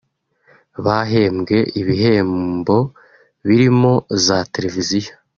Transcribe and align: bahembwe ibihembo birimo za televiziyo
bahembwe 0.85 1.57
ibihembo 1.81 2.77
birimo 3.47 3.93
za 4.25 4.37
televiziyo 4.53 5.11